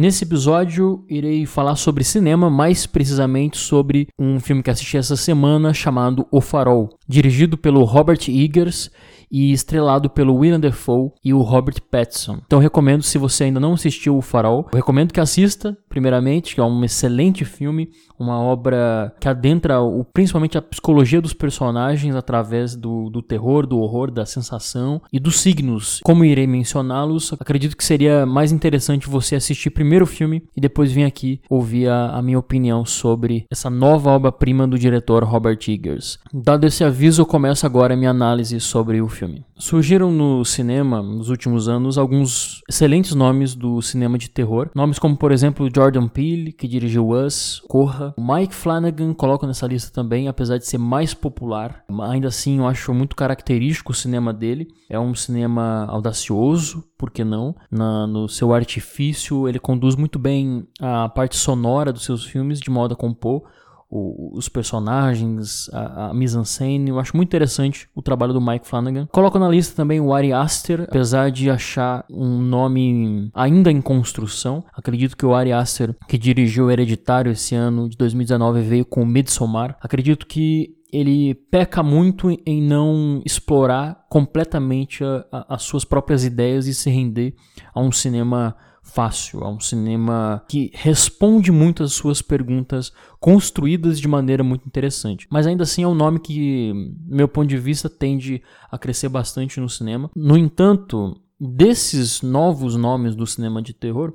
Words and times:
Nesse 0.00 0.24
episódio, 0.24 1.04
irei 1.10 1.44
falar 1.44 1.76
sobre 1.76 2.02
cinema, 2.04 2.48
mais 2.48 2.86
precisamente 2.86 3.58
sobre 3.58 4.08
um 4.18 4.40
filme 4.40 4.62
que 4.62 4.70
assisti 4.70 4.96
essa 4.96 5.14
semana 5.14 5.74
chamado 5.74 6.26
O 6.32 6.40
Farol, 6.40 6.88
dirigido 7.06 7.58
pelo 7.58 7.84
Robert 7.84 8.20
Eggers 8.26 8.90
e 9.30 9.52
estrelado 9.52 10.10
pelo 10.10 10.34
William 10.34 10.58
Defoe 10.58 11.10
e 11.24 11.32
o 11.32 11.42
Robert 11.42 11.76
Pattinson. 11.90 12.38
Então 12.46 12.58
recomendo, 12.58 13.02
se 13.02 13.16
você 13.16 13.44
ainda 13.44 13.60
não 13.60 13.74
assistiu 13.74 14.16
O 14.16 14.22
Farol, 14.22 14.66
recomendo 14.72 15.12
que 15.12 15.20
assista, 15.20 15.76
primeiramente, 15.88 16.54
que 16.54 16.60
é 16.60 16.64
um 16.64 16.84
excelente 16.84 17.44
filme, 17.44 17.90
uma 18.18 18.40
obra 18.40 19.14
que 19.20 19.28
adentra 19.28 19.80
o, 19.80 20.04
principalmente 20.04 20.58
a 20.58 20.62
psicologia 20.62 21.20
dos 21.20 21.32
personagens 21.32 22.16
através 22.16 22.74
do, 22.74 23.08
do 23.08 23.22
terror, 23.22 23.66
do 23.66 23.78
horror, 23.78 24.10
da 24.10 24.26
sensação 24.26 25.00
e 25.12 25.20
dos 25.20 25.40
signos. 25.40 26.00
Como 26.02 26.24
irei 26.24 26.46
mencioná-los, 26.46 27.32
acredito 27.38 27.76
que 27.76 27.84
seria 27.84 28.26
mais 28.26 28.50
interessante 28.50 29.08
você 29.08 29.36
assistir 29.36 29.70
primeiro 29.70 29.89
o 30.02 30.06
filme 30.06 30.42
e 30.56 30.60
depois 30.60 30.92
vir 30.92 31.04
aqui 31.04 31.40
ouvir 31.48 31.88
a, 31.88 32.10
a 32.10 32.22
minha 32.22 32.38
opinião 32.38 32.84
sobre 32.84 33.46
essa 33.50 33.70
nova 33.70 34.10
obra-prima 34.10 34.66
do 34.66 34.78
diretor 34.78 35.24
Robert 35.24 35.58
Eggers. 35.66 36.18
Dado 36.32 36.66
esse 36.66 36.84
aviso, 36.84 37.22
eu 37.22 37.26
começo 37.26 37.64
agora 37.64 37.94
a 37.94 37.96
minha 37.96 38.10
análise 38.10 38.58
sobre 38.60 39.00
o 39.00 39.08
filme 39.08 39.30
filme. 39.30 39.44
Surgiram 39.56 40.10
no 40.10 40.44
cinema, 40.44 41.02
nos 41.02 41.28
últimos 41.28 41.68
anos, 41.68 41.98
alguns 41.98 42.62
excelentes 42.68 43.14
nomes 43.14 43.54
do 43.54 43.80
cinema 43.82 44.16
de 44.16 44.30
terror. 44.30 44.70
Nomes 44.74 44.98
como, 44.98 45.16
por 45.16 45.32
exemplo, 45.32 45.68
Jordan 45.74 46.08
Peele, 46.08 46.52
que 46.52 46.66
dirigiu 46.66 47.10
Us, 47.10 47.62
Corra. 47.68 48.14
Mike 48.18 48.54
Flanagan 48.54 49.12
coloco 49.12 49.46
nessa 49.46 49.66
lista 49.66 49.92
também, 49.92 50.28
apesar 50.28 50.56
de 50.56 50.66
ser 50.66 50.78
mais 50.78 51.12
popular. 51.12 51.84
Ainda 52.10 52.28
assim, 52.28 52.58
eu 52.58 52.66
acho 52.66 52.94
muito 52.94 53.14
característico 53.14 53.92
o 53.92 53.94
cinema 53.94 54.32
dele. 54.32 54.68
É 54.88 54.98
um 54.98 55.14
cinema 55.14 55.84
audacioso, 55.88 56.82
por 56.96 57.10
que 57.10 57.22
não? 57.22 57.54
Na, 57.70 58.06
no 58.06 58.28
seu 58.28 58.52
artifício, 58.52 59.46
ele 59.46 59.58
conduz 59.70 59.94
muito 59.94 60.18
bem 60.18 60.66
a 60.80 61.08
parte 61.08 61.36
sonora 61.36 61.92
dos 61.92 62.04
seus 62.04 62.24
filmes, 62.24 62.58
de 62.58 62.68
modo 62.68 62.94
a 62.94 62.96
compor 62.96 63.44
o, 63.88 64.36
os 64.36 64.48
personagens, 64.48 65.68
a, 65.72 66.10
a 66.10 66.14
mise-en-scène. 66.14 66.90
Eu 66.90 66.98
acho 66.98 67.16
muito 67.16 67.28
interessante 67.28 67.88
o 67.94 68.02
trabalho 68.02 68.32
do 68.32 68.40
Mike 68.40 68.66
Flanagan. 68.66 69.06
Coloco 69.06 69.38
na 69.38 69.48
lista 69.48 69.76
também 69.76 70.00
o 70.00 70.12
Ari 70.12 70.32
Aster, 70.32 70.82
apesar 70.88 71.30
de 71.30 71.48
achar 71.48 72.04
um 72.10 72.40
nome 72.40 73.30
ainda 73.32 73.70
em 73.70 73.80
construção. 73.80 74.64
Acredito 74.72 75.16
que 75.16 75.24
o 75.24 75.34
Ari 75.34 75.52
Aster, 75.52 75.94
que 76.08 76.18
dirigiu 76.18 76.68
Hereditário 76.68 77.30
esse 77.30 77.54
ano 77.54 77.88
de 77.88 77.96
2019, 77.96 78.62
veio 78.62 78.84
com 78.84 79.06
Midsommar. 79.06 79.76
Acredito 79.80 80.26
que 80.26 80.76
ele 80.92 81.34
peca 81.48 81.80
muito 81.80 82.30
em 82.44 82.60
não 82.60 83.22
explorar 83.24 84.04
completamente 84.08 85.04
a, 85.04 85.24
a, 85.30 85.54
as 85.54 85.62
suas 85.62 85.84
próprias 85.84 86.24
ideias 86.24 86.66
e 86.66 86.74
se 86.74 86.90
render 86.90 87.36
a 87.72 87.80
um 87.80 87.92
cinema 87.92 88.56
fácil, 88.92 89.40
é 89.42 89.48
um 89.48 89.60
cinema 89.60 90.44
que 90.48 90.70
responde 90.74 91.52
muito 91.52 91.82
às 91.82 91.92
suas 91.92 92.20
perguntas, 92.20 92.92
construídas 93.18 94.00
de 94.00 94.08
maneira 94.08 94.42
muito 94.42 94.66
interessante. 94.66 95.26
Mas 95.30 95.46
ainda 95.46 95.62
assim 95.62 95.82
é 95.82 95.88
um 95.88 95.94
nome 95.94 96.18
que, 96.18 96.72
meu 97.06 97.28
ponto 97.28 97.48
de 97.48 97.58
vista, 97.58 97.88
tende 97.88 98.42
a 98.70 98.76
crescer 98.76 99.08
bastante 99.08 99.60
no 99.60 99.68
cinema. 99.68 100.10
No 100.14 100.36
entanto, 100.36 101.16
desses 101.38 102.20
novos 102.20 102.76
nomes 102.76 103.14
do 103.14 103.26
cinema 103.26 103.62
de 103.62 103.72
terror, 103.72 104.12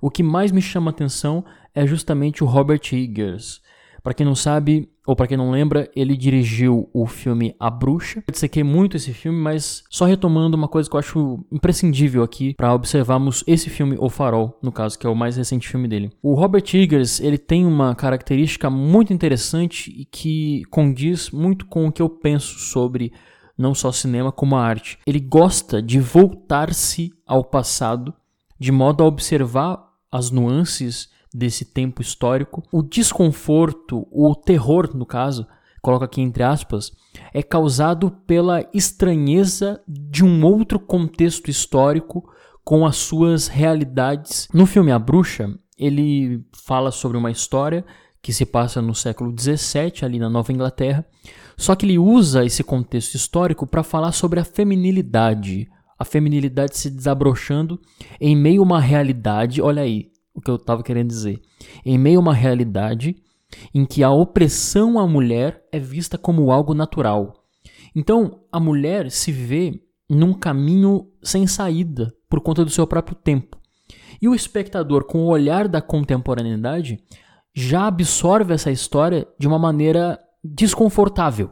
o 0.00 0.10
que 0.10 0.22
mais 0.22 0.52
me 0.52 0.60
chama 0.60 0.90
atenção 0.90 1.44
é 1.74 1.86
justamente 1.86 2.42
o 2.42 2.46
Robert 2.46 2.82
Eggers. 2.92 3.60
Para 4.06 4.14
quem 4.14 4.24
não 4.24 4.36
sabe, 4.36 4.88
ou 5.04 5.16
para 5.16 5.26
quem 5.26 5.36
não 5.36 5.50
lembra, 5.50 5.90
ele 5.96 6.16
dirigiu 6.16 6.88
o 6.94 7.06
filme 7.06 7.56
A 7.58 7.68
Bruxa. 7.68 8.22
Eu 8.24 8.30
dissequei 8.30 8.62
muito 8.62 8.96
esse 8.96 9.12
filme, 9.12 9.36
mas 9.36 9.82
só 9.90 10.04
retomando 10.04 10.56
uma 10.56 10.68
coisa 10.68 10.88
que 10.88 10.94
eu 10.94 11.00
acho 11.00 11.44
imprescindível 11.50 12.22
aqui 12.22 12.54
para 12.54 12.72
observarmos 12.72 13.42
esse 13.48 13.68
filme 13.68 13.96
O 13.98 14.08
Farol, 14.08 14.60
no 14.62 14.70
caso, 14.70 14.96
que 14.96 15.08
é 15.08 15.10
o 15.10 15.16
mais 15.16 15.36
recente 15.36 15.66
filme 15.66 15.88
dele. 15.88 16.12
O 16.22 16.34
Robert 16.34 16.62
Eggers, 16.72 17.18
ele 17.18 17.36
tem 17.36 17.66
uma 17.66 17.96
característica 17.96 18.70
muito 18.70 19.12
interessante 19.12 19.90
e 19.90 20.04
que 20.04 20.62
condiz 20.70 21.32
muito 21.32 21.66
com 21.66 21.88
o 21.88 21.90
que 21.90 22.00
eu 22.00 22.08
penso 22.08 22.60
sobre 22.60 23.12
não 23.58 23.74
só 23.74 23.90
cinema 23.90 24.30
como 24.30 24.54
a 24.54 24.64
arte. 24.64 25.00
Ele 25.04 25.18
gosta 25.18 25.82
de 25.82 25.98
voltar-se 25.98 27.10
ao 27.26 27.42
passado 27.42 28.14
de 28.56 28.70
modo 28.70 29.02
a 29.02 29.06
observar 29.08 29.84
as 30.12 30.30
nuances 30.30 31.08
desse 31.36 31.64
tempo 31.64 32.00
histórico. 32.00 32.62
O 32.72 32.82
desconforto, 32.82 34.06
o 34.10 34.34
terror, 34.34 34.96
no 34.96 35.04
caso, 35.04 35.46
coloca 35.82 36.06
aqui 36.06 36.20
entre 36.20 36.42
aspas, 36.42 36.92
é 37.32 37.42
causado 37.42 38.10
pela 38.26 38.66
estranheza 38.72 39.80
de 39.86 40.24
um 40.24 40.44
outro 40.44 40.80
contexto 40.80 41.50
histórico 41.50 42.28
com 42.64 42.86
as 42.86 42.96
suas 42.96 43.46
realidades. 43.46 44.48
No 44.52 44.66
filme 44.66 44.90
A 44.90 44.98
Bruxa, 44.98 45.54
ele 45.78 46.44
fala 46.64 46.90
sobre 46.90 47.18
uma 47.18 47.30
história 47.30 47.84
que 48.22 48.32
se 48.32 48.44
passa 48.44 48.82
no 48.82 48.94
século 48.94 49.32
XVII, 49.38 50.04
ali 50.04 50.18
na 50.18 50.28
Nova 50.28 50.52
Inglaterra, 50.52 51.06
só 51.56 51.76
que 51.76 51.86
ele 51.86 51.98
usa 51.98 52.44
esse 52.44 52.64
contexto 52.64 53.14
histórico 53.14 53.66
para 53.66 53.84
falar 53.84 54.10
sobre 54.10 54.40
a 54.40 54.44
feminilidade, 54.44 55.68
a 55.96 56.04
feminilidade 56.04 56.76
se 56.76 56.90
desabrochando 56.90 57.80
em 58.20 58.34
meio 58.34 58.62
a 58.62 58.64
uma 58.64 58.80
realidade, 58.80 59.62
olha 59.62 59.82
aí, 59.82 60.10
o 60.36 60.40
que 60.40 60.50
eu 60.50 60.56
estava 60.56 60.82
querendo 60.82 61.08
dizer. 61.08 61.40
Em 61.84 61.96
meio 61.98 62.18
a 62.18 62.22
uma 62.22 62.34
realidade 62.34 63.16
em 63.74 63.84
que 63.84 64.02
a 64.02 64.10
opressão 64.10 64.98
à 64.98 65.06
mulher 65.06 65.64
é 65.72 65.78
vista 65.78 66.18
como 66.18 66.52
algo 66.52 66.74
natural. 66.74 67.32
Então, 67.94 68.40
a 68.52 68.60
mulher 68.60 69.10
se 69.10 69.32
vê 69.32 69.80
num 70.08 70.34
caminho 70.34 71.08
sem 71.22 71.46
saída 71.46 72.14
por 72.28 72.40
conta 72.40 72.64
do 72.64 72.70
seu 72.70 72.86
próprio 72.86 73.16
tempo. 73.16 73.58
E 74.20 74.28
o 74.28 74.34
espectador, 74.34 75.04
com 75.04 75.18
o 75.20 75.28
olhar 75.28 75.68
da 75.68 75.80
contemporaneidade, 75.80 76.98
já 77.54 77.86
absorve 77.86 78.52
essa 78.52 78.70
história 78.70 79.26
de 79.38 79.48
uma 79.48 79.58
maneira 79.58 80.18
desconfortável. 80.44 81.50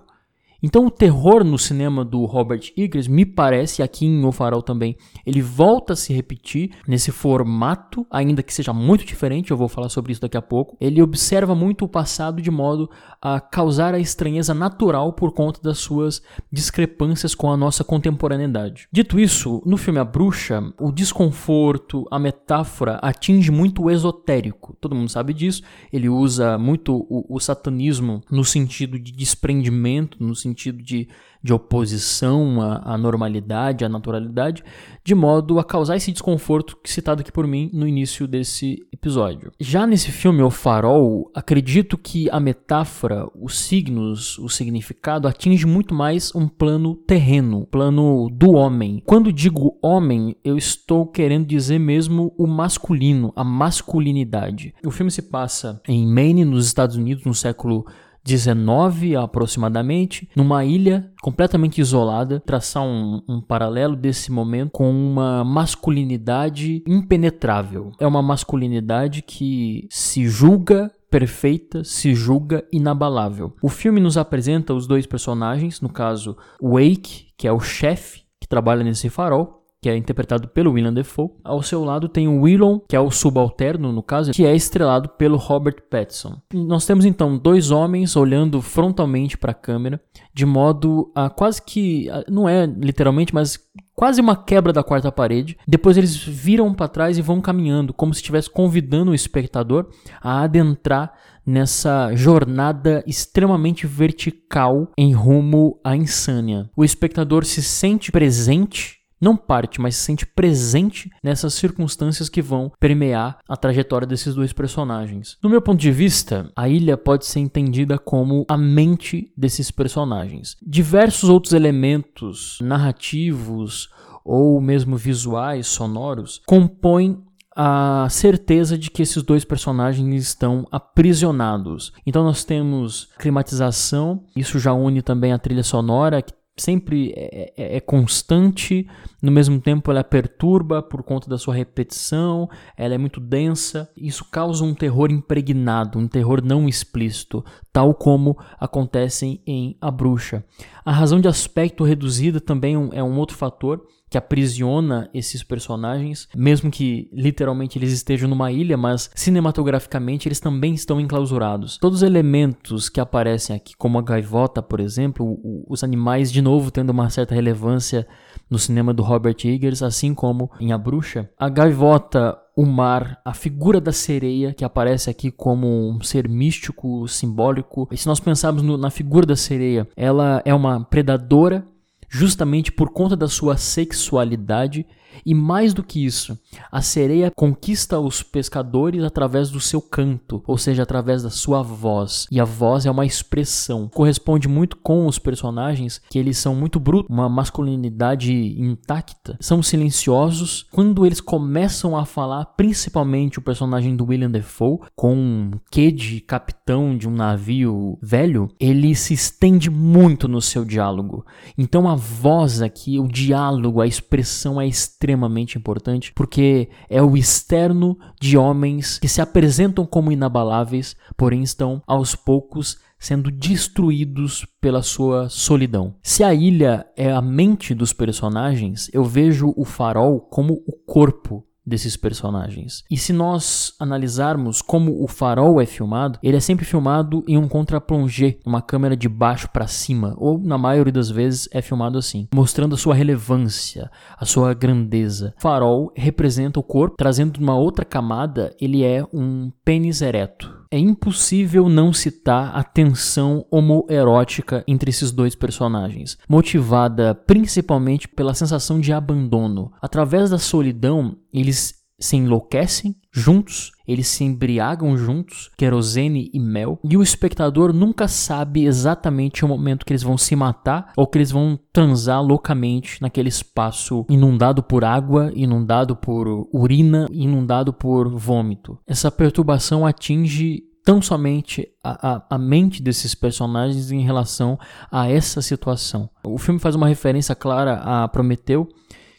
Então 0.67 0.87
o 0.87 0.91
terror 0.91 1.45
no 1.45 1.59
cinema 1.59 2.03
do 2.03 2.25
Robert 2.25 2.73
Eggers 2.75 3.07
me 3.07 3.27
parece, 3.27 3.83
aqui 3.83 4.07
em 4.07 4.25
O 4.25 4.33
Farol 4.33 4.63
também, 4.63 4.97
ele 5.27 5.43
volta 5.43 5.93
a 5.93 5.97
se 5.97 6.11
repetir 6.11 6.71
nesse 6.89 7.13
formato, 7.13 8.07
ainda 8.11 8.43
que 8.43 8.55
seja 8.55 8.73
muito 8.73 9.05
diferente, 9.05 9.51
eu 9.51 9.59
vou 9.59 9.69
falar 9.69 9.91
sobre 9.91 10.13
isso 10.13 10.23
daqui 10.23 10.39
a 10.39 10.43
pouco. 10.43 10.75
Ele 10.81 11.03
observa 11.03 11.55
muito 11.55 11.85
o 11.85 11.89
passado 11.89 12.41
de 12.41 12.51
modo 12.51 12.89
a 13.21 13.41
causar 13.41 13.93
a 13.93 13.99
estranheza 13.99 14.55
natural 14.55 15.13
por 15.13 15.33
conta 15.35 15.61
das 15.63 15.77
suas 15.77 16.23
discrepâncias 16.51 17.35
com 17.35 17.53
a 17.53 17.59
nossa 17.59 17.85
contemporaneidade. 17.85 18.89
Dito 18.91 19.21
isso, 19.21 19.63
no 19.67 19.77
filme 19.77 19.99
A 19.99 20.05
Bruxa, 20.05 20.63
o 20.81 20.91
desconforto, 20.91 22.07
a 22.11 22.19
metáfora 22.19 22.95
atinge 23.03 23.51
muito 23.51 23.83
o 23.83 23.91
esotérico. 23.91 24.75
Todo 24.81 24.95
mundo 24.95 25.11
sabe 25.11 25.35
disso. 25.35 25.63
Ele 25.93 26.09
usa 26.09 26.57
muito 26.57 27.07
o, 27.11 27.37
o 27.37 27.39
satanismo 27.39 28.23
no 28.31 28.47
sentido 28.47 28.99
de 28.99 29.13
desprendimento, 29.13 30.17
no 30.25 30.35
sentido 30.35 30.54
sentido 30.55 30.83
de 30.83 31.09
de 31.45 31.53
oposição 31.53 32.63
à, 32.63 32.95
à, 32.95 32.99
normalidade, 32.99 33.85
à 33.85 33.89
naturalidade, 33.89 34.65
de 35.05 35.15
modo 35.15 35.59
a 35.59 35.65
causar 35.65 35.95
esse 35.95 36.11
desconforto 36.11 36.79
citado 36.85 37.21
aqui 37.21 37.31
por 37.31 37.47
mim 37.47 37.69
no 37.71 37.87
início 37.87 38.27
desse 38.27 38.79
episódio. 38.91 39.53
Já 39.61 39.87
nesse 39.87 40.11
filme, 40.11 40.43
O 40.43 40.49
Farol, 40.49 41.31
acredito 41.35 41.99
que 41.99 42.31
a 42.31 42.41
metáfora, 42.41 43.29
os 43.39 43.59
signos, 43.59 44.39
o 44.39 44.49
significado 44.49 45.29
atinge 45.29 45.67
muito 45.67 45.95
mais 45.95 46.35
um 46.35 46.49
plano 46.49 46.95
terreno, 46.95 47.67
plano 47.67 48.31
do 48.33 48.53
homem. 48.53 49.03
Quando 49.05 49.31
digo 49.31 49.79
homem, 49.83 50.35
eu 50.43 50.57
estou 50.57 51.07
querendo 51.07 51.45
dizer 51.45 51.79
mesmo 51.79 52.35
o 52.39 52.47
masculino, 52.47 53.35
a 53.37 53.45
masculinidade. 53.45 54.75
O 54.83 54.91
filme 54.91 55.11
se 55.11 55.21
passa 55.21 55.83
em 55.87 56.07
Maine, 56.07 56.43
nos 56.43 56.67
Estados 56.67 56.97
Unidos, 56.97 57.27
no 57.27 57.35
século 57.35 57.85
19 58.25 59.17
aproximadamente, 59.17 60.29
numa 60.35 60.65
ilha 60.65 61.13
completamente 61.23 61.81
isolada, 61.81 62.41
traçar 62.41 62.83
um, 62.83 63.23
um, 63.29 63.41
paralelo 63.41 63.95
desse 63.95 64.33
momento 64.33 64.71
com 64.71 64.91
uma 64.91 65.45
masculinidade 65.45 66.83
impenetrável. 66.87 67.93
É 68.01 68.07
uma 68.07 68.23
masculinidade 68.23 69.23
que 69.23 69.87
se 69.91 70.27
julga 70.27 70.91
perfeita, 71.11 71.85
se 71.85 72.15
julga 72.15 72.65
inabalável. 72.73 73.55
O 73.63 73.69
filme 73.69 74.01
nos 74.01 74.17
apresenta 74.17 74.75
os 74.75 74.87
dois 74.87 75.07
personagens, 75.07 75.81
no 75.81 75.89
caso, 75.89 76.37
Wake, 76.61 77.29
que 77.37 77.47
é 77.47 77.53
o 77.53 77.61
chefe 77.61 78.23
que 78.41 78.49
trabalha 78.49 78.83
nesse 78.83 79.09
farol, 79.09 79.64
que 79.85 79.91
é 79.91 79.97
interpretado 79.99 80.49
pelo 80.49 80.73
William 80.73 80.95
Defoe. 80.95 81.29
Ao 81.45 81.63
seu 81.63 81.85
lado 81.85 82.09
tem 82.09 82.27
o 82.27 82.41
Willon, 82.41 82.79
que 82.89 82.97
é 82.97 83.01
o 83.01 83.11
subalterno, 83.11 83.93
no 83.93 84.03
caso, 84.03 84.33
que 84.33 84.47
é 84.47 84.57
estrelado 84.57 85.11
pelo 85.11 85.37
Robert 85.37 85.77
Pattinson. 85.91 86.39
Nós 86.55 86.87
temos 86.87 87.05
então 87.05 87.37
dois 87.37 87.71
homens 87.71 88.17
olhando 88.17 88.63
frontalmente 88.63 89.37
para 89.37 89.51
a 89.51 89.55
câmera, 89.55 90.01
de 90.33 90.47
modo 90.47 91.13
a 91.15 91.29
quase 91.29 91.61
que. 91.61 92.09
não 92.31 92.49
é 92.49 92.65
literalmente, 92.65 93.35
mas 93.35 93.59
quase 93.95 94.23
uma 94.23 94.35
quebra 94.35 94.73
da 94.73 94.83
quarta 94.83 95.13
parede. 95.13 95.59
Depois 95.69 95.99
eles 95.99 96.17
viram 96.17 96.73
para 96.73 96.89
trás 96.89 97.19
e 97.19 97.23
vão 97.23 97.43
caminhando, 97.43 97.93
como 97.93 98.15
se 98.15 98.21
estivesse 98.21 98.49
convidando 98.49 99.11
o 99.11 99.15
espectador 99.15 99.91
a 100.23 100.45
adentrar 100.45 101.13
nessa 101.47 102.15
jornada 102.15 103.05
extremamente 103.07 103.87
vertical 103.87 104.91
em 104.97 105.13
rumo 105.13 105.79
à 105.85 105.95
insânia. 105.95 106.71
O 106.75 106.83
espectador 106.83 107.45
se 107.45 107.63
sente 107.63 108.11
presente 108.11 109.04
não 109.21 109.37
parte, 109.37 109.81
mas 109.81 109.97
se 109.97 110.03
sente 110.03 110.27
presente 110.27 111.11
nessas 111.23 111.55
circunstâncias 111.55 112.29
que 112.29 112.43
vão 112.43 112.71
permear 112.79 113.39
a 113.49 113.57
trajetória 113.57 114.07
desses 114.07 114.35
dois 114.35 114.53
personagens. 114.53 115.39
No 115.43 115.49
meu 115.49 115.63
ponto 115.63 115.81
de 115.81 115.91
vista, 115.91 116.51
a 116.55 116.69
ilha 116.69 116.97
pode 116.97 117.27
ser 117.27 117.41
entendida 117.41 117.99
como 117.99 118.45
a 118.49 118.57
mente 118.57 119.33
desses 119.37 119.71
personagens. 119.71 120.57
Diversos 120.63 121.31
outros 121.31 121.53
elementos 121.53 122.59
narrativos 122.61 123.89
ou 124.25 124.61
mesmo 124.61 124.97
visuais, 124.97 125.67
sonoros, 125.67 126.41
compõem 126.47 127.23
a 127.57 128.09
certeza 128.11 128.77
de 128.77 128.91
que 128.91 129.03
esses 129.03 129.23
dois 129.23 129.45
personagens 129.45 130.25
estão 130.25 130.67
aprisionados. 130.73 131.93
Então 132.05 132.25
nós 132.25 132.43
temos 132.43 133.09
climatização, 133.19 134.25
isso 134.35 134.59
já 134.59 134.73
une 134.73 135.03
também 135.03 135.33
a 135.33 135.39
trilha 135.39 135.63
sonora, 135.63 136.21
que 136.21 136.33
sempre 136.57 137.13
é, 137.17 137.53
é, 137.57 137.77
é, 137.77 137.81
constante, 137.81 138.87
no 139.21 139.33
mesmo 139.33 139.61
tempo 139.61 139.91
ela 139.91 140.05
perturba 140.05 140.83
por 140.83 141.03
conta 141.03 141.29
da 141.29 141.37
sua 141.37 141.55
repetição, 141.55 142.49
ela 142.77 142.95
é 142.95 142.99
muito 142.99 143.21
densa. 143.21 143.91
Isso 143.97 144.25
causa 144.31 144.65
um 144.65 144.75
terror 144.75 145.11
impregnado, 145.11 145.99
um 145.99 146.07
terror 146.07 146.43
não 146.45 146.69
explícito, 146.69 147.45
tal 147.73 147.95
como 147.95 148.39
acontece 148.59 149.41
em 149.47 149.77
A 149.81 149.91
Bruxa. 149.91 150.45
A 150.85 150.93
razão 150.93 151.21
de 151.21 151.29
aspecto 151.29 151.83
reduzida 151.85 152.41
também 152.41 152.75
é 152.93 153.03
um 153.03 153.19
outro 153.19 153.37
fator 153.37 153.85
que 154.15 154.19
aprisiona 154.19 155.11
esses 155.13 155.43
personagens, 155.43 156.29
mesmo 156.37 156.71
que 156.71 157.11
literalmente 157.13 157.77
eles 157.77 157.91
estejam 157.91 158.29
numa 158.29 158.53
ilha, 158.53 158.77
mas 158.77 159.11
cinematograficamente 159.13 160.29
eles 160.29 160.39
também 160.39 160.73
estão 160.73 161.01
enclausurados. 161.01 161.79
Todos 161.79 161.99
os 161.99 162.03
elementos 162.05 162.89
que 162.89 163.01
aparecem 163.01 163.57
aqui, 163.57 163.75
como 163.77 163.99
a 163.99 164.03
gaivota, 164.03 164.63
por 164.63 164.79
exemplo, 164.79 165.37
os 165.69 165.83
animais 165.83 166.31
de 166.31 166.41
novo 166.41 166.71
tendo 166.71 166.91
uma 166.91 167.11
certa 167.11 167.35
relevância 167.35 168.07
no 168.49 168.57
cinema 168.57 168.95
do 168.95 169.03
Robert 169.03 169.39
Eggers, 169.45 169.83
assim 169.83 170.15
como 170.15 170.49
em 170.61 170.71
A 170.71 170.79
Bruxa. 170.79 171.29
A 171.37 171.49
gaivota, 171.49 172.39
o 172.57 172.65
mar, 172.65 173.21
a 173.25 173.35
figura 173.35 173.81
da 173.81 173.91
sereia, 173.91 174.55
que 174.55 174.65
aparece 174.65 175.11
aqui 175.11 175.29
como 175.29 175.91
um 175.91 176.01
ser 176.03 176.29
místico, 176.29 177.09
simbólico. 177.09 177.89
E 177.91 177.97
se 177.97 178.07
nós 178.07 178.21
pensarmos 178.21 178.63
no, 178.63 178.77
na 178.79 178.91
figura 178.91 179.27
da 179.27 179.35
sereia, 179.35 179.89
ela 179.97 180.41
é 180.45 180.55
uma 180.55 180.85
predadora 180.85 181.67
justamente 182.15 182.71
por 182.71 182.91
conta 182.91 183.17
da 183.17 183.27
sua 183.27 183.57
sexualidade 183.57 184.87
e 185.25 185.35
mais 185.35 185.73
do 185.75 185.83
que 185.83 186.05
isso, 186.05 186.39
a 186.71 186.83
sereia 186.83 187.31
conquista 187.35 187.99
os 187.99 188.23
pescadores 188.23 189.03
através 189.03 189.51
do 189.51 189.61
seu 189.61 189.81
canto, 189.81 190.43
ou 190.47 190.59
seja, 190.59 190.83
através 190.83 191.23
da 191.23 191.31
sua 191.31 191.63
voz. 191.63 192.27
E 192.31 192.41
a 192.41 192.45
voz 192.45 192.87
é 192.87 192.91
uma 192.91 193.07
expressão. 193.07 193.89
Corresponde 193.89 194.49
muito 194.49 194.77
com 194.77 195.07
os 195.07 195.19
personagens, 195.19 196.01
que 196.11 196.19
eles 196.19 196.39
são 196.39 196.55
muito 196.55 196.79
brutos, 196.79 197.11
uma 197.11 197.29
masculinidade 197.29 198.33
intacta. 198.61 199.37
São 199.41 199.63
silenciosos. 199.63 200.67
Quando 200.73 201.05
eles 201.07 201.21
começam 201.21 201.97
a 201.97 202.05
falar, 202.05 202.45
principalmente 202.57 203.39
o 203.39 203.43
personagem 203.43 203.97
do 203.97 204.07
William 204.07 204.31
Defoe, 204.31 204.81
com 204.95 205.15
um 205.15 205.51
quê 205.71 205.91
de 205.91 206.21
capitão 206.21 206.97
de 206.97 207.09
um 207.09 207.15
navio 207.15 207.99
velho, 208.03 208.49
ele 208.59 208.95
se 208.95 209.15
estende 209.15 209.71
muito 209.71 210.29
no 210.29 210.41
seu 210.41 210.65
diálogo. 210.65 211.25
Então 211.57 211.89
a 211.89 211.95
voz 211.95 212.63
aqui, 212.63 212.99
o 212.99 213.09
diálogo, 213.09 213.81
a 213.81 213.87
expressão 213.87 214.61
é 214.61 214.67
extremamente 214.67 215.04
extremamente 215.05 215.59
importante, 215.59 216.13
porque 216.15 216.71
é 216.89 217.03
o 217.03 217.15
externo 217.15 217.99
de 218.19 218.39
homens 218.39 218.99
que 218.99 219.09
se 219.09 219.21
apresentam 219.21 219.85
como 219.85 220.11
inabaláveis, 220.11 220.97
porém 221.15 221.43
estão 221.43 221.83
aos 221.87 222.15
poucos 222.15 222.79
sendo 222.99 223.31
destruídos 223.31 224.47
pela 224.63 224.83
sua 224.83 225.29
solidão. 225.29 225.95
Se 226.03 226.25
a 226.25 226.33
ilha 226.33 226.87
é 226.97 227.13
a 227.13 227.21
mente 227.21 227.75
dos 227.75 227.93
personagens, 227.93 228.89
eu 228.95 229.05
vejo 229.05 229.53
o 229.59 229.65
farol 229.65 230.21
como 230.21 230.55
o 230.67 230.73
corpo 230.73 231.45
desses 231.67 231.97
personagens. 231.97 232.85
E 232.91 232.97
se 232.97 233.13
nós 233.13 233.75
analisarmos 233.79 234.61
como 234.61 235.03
o 235.03 235.09
farol 235.09 235.61
é 235.61 235.67
filmado, 235.67 236.19
ele 236.23 236.37
é 236.37 236.41
sempre 236.41 236.65
filmado 236.65 237.25
em 237.27 237.39
um 237.39 237.49
contraplongé, 237.49 238.39
uma 238.45 238.63
câmera 238.63 238.97
de 238.97 239.09
baixo 239.09 239.49
para 239.49 239.67
cima, 239.67 240.15
ou 240.17 240.39
na 240.39 240.59
maioria 240.59 240.93
das 240.93 241.11
vezes 241.11 241.49
é 241.53 241.63
filmado 241.63 241.99
assim, 241.99 242.29
mostrando 242.35 242.75
a 242.75 242.79
sua 242.79 242.95
relevância, 242.95 243.91
a 244.19 244.25
sua 244.25 244.55
grandeza. 244.55 245.35
O 245.39 245.41
farol 245.41 245.93
representa 245.97 246.61
o 246.61 246.63
corpo, 246.63 246.97
trazendo 246.97 247.39
uma 247.39 247.57
outra 247.57 247.85
camada, 247.85 248.55
ele 248.61 248.85
é 248.85 249.05
um 249.13 249.51
pênis 249.65 250.03
ereto 250.03 250.54
é 250.71 250.79
impossível 250.79 251.69
não 251.69 251.93
citar 251.93 252.55
a 252.57 252.63
tensão 252.63 253.47
homoerótica 253.51 254.65
entre 254.67 254.91
esses 254.91 255.11
dois 255.13 255.35
personagens, 255.35 256.19
motivada 256.29 257.15
principalmente 257.15 258.09
pela 258.09 258.35
sensação 258.35 258.81
de 258.81 258.93
abandono. 258.93 259.73
Através 259.81 260.31
da 260.31 260.39
solidão, 260.39 261.17
eles 261.33 261.75
se 261.99 262.17
enlouquecem 262.17 262.97
juntos, 263.15 263.71
eles 263.87 264.09
se 264.09 264.25
embriagam 264.25 264.97
juntos, 264.97 265.51
querosene 265.57 266.31
e 266.35 266.41
mel, 266.41 266.81
e 266.83 266.97
o 266.97 267.03
espectador 267.03 267.73
nunca 267.73 268.09
sabe 268.09 268.65
exatamente 268.65 269.45
o 269.45 269.49
momento 269.49 269.87
que 269.87 269.93
eles 269.93 270.03
vão 270.03 270.19
se 270.19 270.35
matar 270.35 270.93
ou 270.97 271.07
que 271.07 271.19
eles 271.19 271.31
vão 271.31 271.59
transar 271.73 272.21
loucamente 272.21 273.01
naquele 273.01 273.29
espaço 273.29 274.05
inundado 274.11 274.63
por 274.63 274.85
água, 274.85 275.31
inundado 275.35 275.95
por 275.95 276.49
urina, 276.53 277.07
inundado 277.13 277.73
por 277.73 278.09
vômito. 278.09 278.79
Essa 278.87 279.13
perturbação 279.13 279.87
atinge 279.87 280.65
tão 280.85 281.01
somente 281.01 281.67
a, 281.83 282.17
a, 282.17 282.27
a, 282.31 282.39
mente 282.39 282.83
desses 282.83 283.15
personagens 283.15 283.91
em 283.91 284.03
relação 284.03 284.59
a 284.93 285.09
essa 285.09 285.41
situação. 285.41 286.11
O 286.23 286.37
filme 286.37 286.61
faz 286.61 286.75
uma 286.75 286.87
referência 286.87 287.35
clara 287.35 287.81
a 287.83 288.07
Prometeu, 288.07 288.69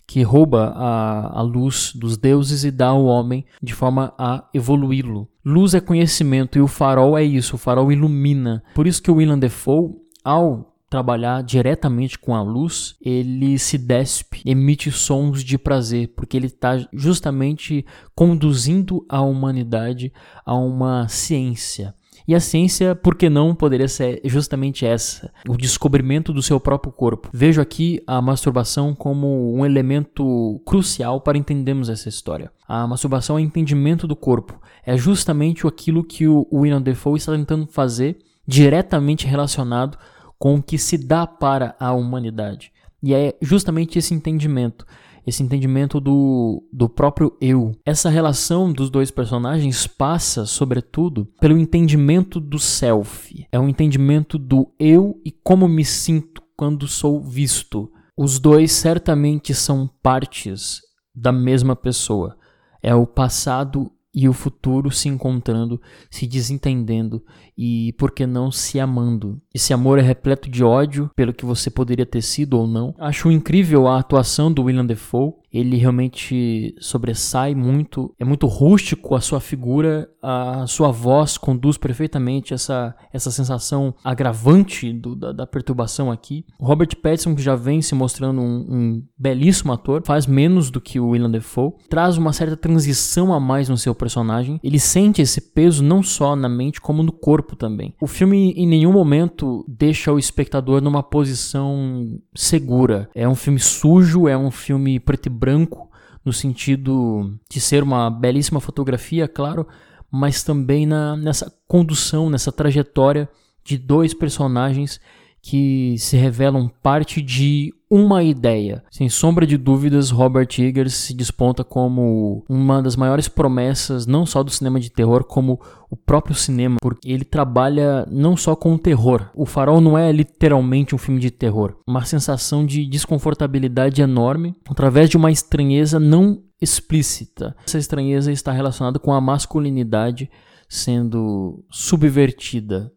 que 0.08 0.22
rouba 0.22 0.74
a, 0.76 1.40
a 1.40 1.42
luz 1.42 1.94
dos 1.96 2.18
deuses 2.18 2.64
e 2.64 2.72
dá 2.72 2.88
ao 2.88 3.06
homem 3.06 3.46
de 3.62 3.74
forma 3.74 4.14
a 4.18 4.48
evoluí-lo. 4.54 5.28
Luz 5.44 5.74
é 5.74 5.80
conhecimento 5.80 6.58
e 6.58 6.62
o 6.62 6.68
farol 6.68 7.18
é 7.18 7.24
isso, 7.24 7.56
o 7.56 7.60
farol 7.60 7.92
ilumina. 7.92 8.64
Por 8.74 8.88
isso 8.88 9.02
que 9.02 9.12
o 9.12 9.16
William 9.16 9.38
Defoe, 9.38 9.96
ao 10.24 10.76
trabalhar 10.90 11.44
diretamente 11.44 12.18
com 12.18 12.36
a 12.36 12.42
luz, 12.42 12.96
ele 13.02 13.58
se 13.60 13.78
despe, 13.78 14.42
emite 14.46 14.92
sons 14.92 15.44
de 15.44 15.58
prazer, 15.58 16.14
porque 16.16 16.38
ele 16.38 16.48
está 16.48 16.78
justamente 16.94 17.86
conduzindo 18.16 19.06
a 19.10 19.22
humanidade 19.22 20.14
a 20.46 20.56
uma 20.56 21.08
ciência. 21.08 21.94
E 22.28 22.34
a 22.34 22.40
ciência, 22.40 22.96
por 22.96 23.16
que 23.16 23.30
não, 23.30 23.54
poderia 23.54 23.88
ser 23.88 24.20
justamente 24.26 24.86
essa: 24.86 25.32
o 25.48 25.56
descobrimento 25.56 26.34
do 26.34 26.42
seu 26.42 26.60
próprio 26.60 26.92
corpo. 26.92 27.30
Vejo 27.34 27.62
aqui 27.62 28.02
a 28.08 28.22
masturbação 28.22 28.96
como 28.96 29.56
um 29.56 29.66
elemento 29.66 30.62
crucial 30.66 31.22
para 31.22 31.38
entendermos 31.38 31.90
essa 31.90 32.10
história. 32.10 32.52
A 32.68 32.88
masturbação 32.88 33.38
é 33.38 33.42
entendimento 33.42 34.08
do 34.08 34.16
corpo. 34.16 34.60
É 34.86 34.98
justamente 34.98 35.68
aquilo 35.68 36.04
que 36.04 36.28
o 36.28 36.48
William 36.52 36.82
Defoe 36.82 37.18
está 37.18 37.32
tentando 37.32 37.68
fazer, 37.68 38.18
diretamente 38.48 39.28
relacionado 39.28 39.98
com 40.38 40.56
o 40.56 40.64
que 40.64 40.78
se 40.78 40.98
dá 40.98 41.26
para 41.26 41.76
a 41.80 41.94
humanidade. 41.94 42.72
E 43.02 43.14
é 43.14 43.36
justamente 43.42 44.00
esse 44.00 44.14
entendimento 44.14 44.86
esse 45.26 45.42
entendimento 45.42 46.00
do, 46.00 46.64
do 46.72 46.88
próprio 46.88 47.36
eu. 47.42 47.72
Essa 47.86 48.10
relação 48.10 48.72
dos 48.72 48.90
dois 48.90 49.10
personagens 49.10 49.88
passa, 49.88 50.46
sobretudo, 50.46 51.28
pelo 51.40 51.58
entendimento 51.58 52.40
do 52.40 52.60
self. 52.60 53.46
É 53.52 53.60
um 53.60 53.68
entendimento 53.68 54.38
do 54.38 54.72
eu 54.80 55.20
e 55.26 55.32
como 55.32 55.68
me 55.68 55.84
sinto 55.84 56.42
quando 56.56 56.88
sou 56.88 57.22
visto. 57.22 57.92
Os 58.18 58.40
dois 58.40 58.72
certamente 58.72 59.54
são 59.54 59.90
partes 60.02 60.82
da 61.14 61.32
mesma 61.32 61.76
pessoa. 61.76 62.38
É 62.82 62.94
o 62.94 63.08
passado 63.08 63.92
e 64.16 64.30
o 64.30 64.34
futuro 64.34 64.90
se 64.90 65.10
encontrando, 65.10 65.82
se 66.10 66.26
desentendendo 66.26 67.22
e, 67.58 67.94
por 67.98 68.12
que 68.12 68.26
não, 68.26 68.50
se 68.50 68.80
amando. 68.80 69.42
Esse 69.54 69.74
amor 69.74 70.00
é 70.00 70.02
repleto 70.02 70.50
de 70.50 70.64
ódio 70.64 71.12
pelo 71.16 71.34
que 71.34 71.46
você 71.46 71.70
poderia 71.70 72.06
ter 72.06 72.22
sido 72.22 72.58
ou 72.58 72.66
não. 72.66 72.96
Acho 72.98 73.30
incrível 73.30 73.88
a 73.88 74.00
atuação 74.00 74.52
do 74.52 74.64
William 74.64 74.86
Defoe 74.86 75.34
ele 75.56 75.78
realmente 75.78 76.76
sobressai 76.80 77.56
muito, 77.56 78.14
é 78.20 78.26
muito 78.26 78.46
rústico 78.46 79.16
a 79.16 79.22
sua 79.22 79.40
figura, 79.40 80.10
a 80.22 80.66
sua 80.68 80.92
voz 80.92 81.38
conduz 81.38 81.78
perfeitamente 81.78 82.54
essa, 82.54 82.94
essa 83.14 83.32
sensação 83.32 83.94
agravante 84.04 84.92
do, 84.92 85.16
da, 85.16 85.32
da, 85.32 85.48
perturbação 85.48 86.12
aqui. 86.12 86.44
Robert 86.60 86.90
Pattinson, 87.02 87.36
que 87.36 87.42
já 87.42 87.56
vem 87.56 87.82
se 87.82 87.96
mostrando 87.96 88.42
um, 88.42 88.66
um, 88.70 89.04
belíssimo 89.18 89.72
ator, 89.72 90.02
faz 90.06 90.28
menos 90.28 90.70
do 90.70 90.82
que 90.82 91.00
o 91.00 91.10
William 91.10 91.30
Defoe, 91.30 91.74
traz 91.90 92.18
uma 92.18 92.34
certa 92.34 92.58
transição 92.58 93.34
a 93.34 93.40
mais 93.40 93.70
no 93.70 93.78
seu 93.78 93.96
personagem. 93.96 94.60
Ele 94.62 94.80
sente 94.80 95.22
esse 95.22 95.40
peso 95.40 95.84
não 95.84 96.04
só 96.04 96.36
na 96.36 96.50
mente, 96.50 96.82
como 96.82 97.02
no 97.02 97.14
corpo 97.14 97.56
também. 97.56 97.94
O 98.02 98.08
filme 98.08 98.52
em 98.58 98.68
nenhum 98.68 98.92
momento 98.92 99.64
deixa 99.68 100.12
o 100.12 100.20
espectador 100.20 100.82
numa 100.82 101.02
posição 101.04 102.20
segura. 102.34 103.10
É 103.16 103.28
um 103.28 103.36
filme 103.36 103.60
sujo, 103.60 104.28
é 104.28 104.38
um 104.38 104.52
filme 104.52 105.00
preto 105.00 105.28
e 105.28 105.30
branco 105.30 105.45
branco, 105.46 105.92
no 106.26 106.34
sentido 106.34 107.38
de 107.48 107.62
ser 107.62 107.84
uma 107.84 108.10
belíssima 108.10 108.60
fotografia, 108.60 109.28
claro, 109.28 109.68
mas 110.10 110.44
também 110.44 110.88
na, 110.88 111.16
nessa 111.16 111.54
condução, 111.68 112.32
nessa 112.32 112.52
trajetória 112.52 113.30
de 113.64 113.78
dois 113.78 114.12
personagens 114.12 115.00
que 115.46 115.96
se 116.00 116.18
revelam 116.18 116.68
parte 116.82 117.22
de 117.22 117.72
uma 117.88 118.24
ideia. 118.24 118.84
Sem 118.90 119.08
sombra 119.08 119.46
de 119.46 119.58
dúvidas, 119.58 120.10
Robert 120.10 120.50
Eggers 120.58 120.96
se 120.96 121.14
desponta 121.14 121.64
como 121.64 122.44
uma 122.50 122.82
das 122.82 122.96
maiores 122.96 123.28
promessas, 123.28 124.08
não 124.08 124.26
só 124.26 124.42
do 124.42 124.50
cinema 124.50 124.80
de 124.80 124.90
terror, 124.90 125.24
como 125.24 125.62
o 125.88 125.96
próprio 125.96 126.34
cinema, 126.36 126.78
porque 126.82 127.12
ele 127.12 127.24
trabalha 127.24 128.08
não 128.10 128.36
só 128.36 128.56
com 128.56 128.74
o 128.74 128.80
terror. 128.80 129.30
O 129.36 129.46
Farol 129.46 129.80
não 129.80 129.96
é 129.96 130.12
literalmente 130.12 130.96
um 130.96 130.98
filme 130.98 131.22
de 131.22 131.30
terror, 131.30 131.78
uma 131.88 132.04
sensação 132.04 132.66
de 132.66 132.84
desconfortabilidade 132.84 134.02
enorme, 134.02 134.56
através 134.68 135.12
de 135.12 135.16
uma 135.16 135.32
estranheza 135.32 136.00
não 136.00 136.42
explícita. 136.60 137.56
Essa 137.68 137.78
estranheza 137.78 138.32
está 138.32 138.52
relacionada 138.52 138.98
com 138.98 139.14
a 139.14 139.22
masculinidade 139.22 140.28
sendo 140.68 141.64
subvertida 141.70 142.92